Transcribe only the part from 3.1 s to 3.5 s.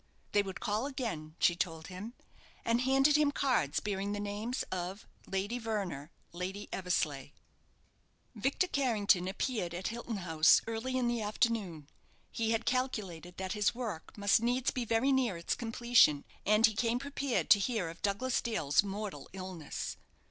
him